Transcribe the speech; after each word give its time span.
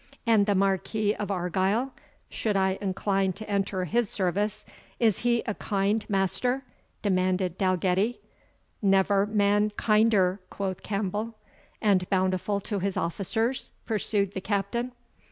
"And 0.25 0.47
the 0.47 0.55
Marquis 0.55 1.13
of 1.13 1.29
Argyle 1.29 1.93
should 2.27 2.57
I 2.57 2.79
incline 2.81 3.33
to 3.33 3.47
enter 3.47 3.85
his 3.85 4.09
service, 4.09 4.65
is 4.99 5.19
he 5.19 5.43
a 5.45 5.53
kind 5.53 6.09
master?" 6.09 6.63
demanded 7.03 7.55
Dalgetty. 7.55 8.19
"Never 8.81 9.27
man 9.27 9.69
kinder," 9.77 10.39
quoth 10.49 10.81
Campbell. 10.81 11.35
"And 11.83 12.09
bountiful 12.09 12.59
to 12.61 12.79
his 12.79 12.97
officers?" 12.97 13.73
pursued 13.85 14.33
the 14.33 14.41
Captain. 14.41 14.93